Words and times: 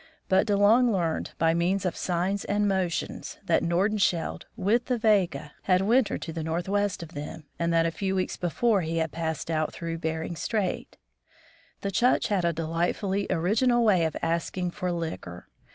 But 0.27 0.47
De 0.47 0.57
Long 0.57 0.91
learned, 0.91 1.33
by 1.37 1.53
means 1.53 1.85
of 1.85 1.95
signs 1.95 2.43
and 2.45 2.67
motions, 2.67 3.37
that 3.45 3.61
Nordenskjold, 3.61 4.47
with 4.57 4.85
the 4.85 4.97
Vega, 4.97 5.51
had 5.65 5.81
wintered 5.83 6.23
to 6.23 6.33
the 6.33 6.41
northwest 6.41 7.03
of 7.03 7.09
them, 7.13 7.43
and 7.59 7.71
that 7.71 7.85
a 7.85 7.91
few 7.91 8.15
weeks 8.15 8.35
before 8.35 8.81
he 8.81 8.97
had 8.97 9.11
passed 9.11 9.51
out 9.51 9.71
through 9.71 9.99
Bering 9.99 10.35
strait. 10.35 10.97
The 11.81 11.91
Tchuktches 11.91 12.29
had 12.29 12.45
a 12.45 12.51
delightfully 12.51 13.27
original 13.29 13.83
way 13.85 14.03
of 14.05 14.17
ask 14.23 14.57
ing 14.57 14.71
for 14.71 14.91
liquor. 14.91 15.47